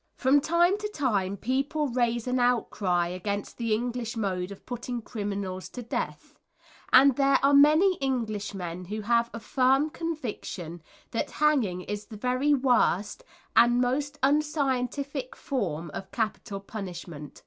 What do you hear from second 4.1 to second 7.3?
mode of putting criminals to death, and